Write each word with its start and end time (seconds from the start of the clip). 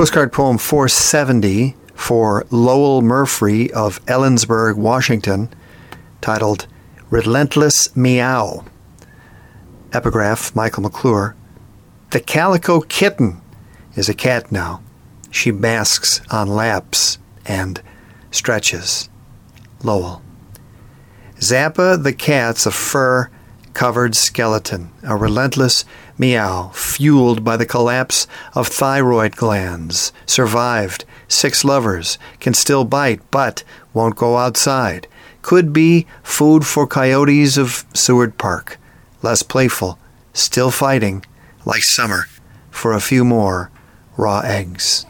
Postcard 0.00 0.32
poem 0.32 0.56
470 0.56 1.76
for 1.92 2.46
Lowell 2.50 3.02
Murphree 3.02 3.70
of 3.70 4.02
Ellensburg, 4.06 4.76
Washington, 4.76 5.52
titled 6.22 6.66
Relentless 7.10 7.94
Meow. 7.94 8.64
Epigraph 9.92 10.56
Michael 10.56 10.84
McClure. 10.84 11.36
The 12.12 12.20
calico 12.20 12.80
kitten 12.80 13.42
is 13.94 14.08
a 14.08 14.14
cat 14.14 14.50
now. 14.50 14.80
She 15.30 15.50
basks 15.50 16.22
on 16.30 16.48
laps 16.48 17.18
and 17.44 17.82
stretches. 18.30 19.10
Lowell. 19.82 20.22
Zappa 21.40 22.02
the 22.02 22.14
cat's 22.14 22.64
a 22.64 22.70
fur 22.70 23.28
covered 23.74 24.14
skeleton, 24.14 24.90
a 25.02 25.16
relentless 25.16 25.84
meow 26.18 26.70
fueled 26.74 27.44
by 27.44 27.56
the 27.56 27.66
collapse 27.66 28.26
of 28.54 28.68
thyroid 28.68 29.36
glands. 29.36 30.12
Survived, 30.26 31.04
six 31.28 31.64
lovers, 31.64 32.18
can 32.40 32.54
still 32.54 32.84
bite, 32.84 33.20
but 33.30 33.62
won't 33.92 34.16
go 34.16 34.36
outside. 34.36 35.06
Could 35.42 35.72
be 35.72 36.06
food 36.22 36.66
for 36.66 36.86
coyotes 36.86 37.56
of 37.56 37.84
Seward 37.94 38.36
Park. 38.38 38.78
Less 39.22 39.42
playful, 39.42 39.98
still 40.32 40.70
fighting, 40.70 41.24
like 41.64 41.82
summer, 41.82 42.26
for 42.70 42.92
a 42.92 43.00
few 43.00 43.24
more 43.24 43.70
raw 44.16 44.40
eggs. 44.40 45.06